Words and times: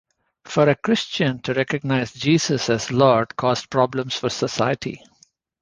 For 0.45 0.67
a 0.67 0.73
Christian 0.75 1.43
to 1.43 1.53
recognise 1.53 2.11
Jesus 2.13 2.71
as 2.71 2.91
Lord 2.91 3.35
caused 3.35 3.69
problems 3.69 4.15
for 4.15 4.29
society. 4.29 4.99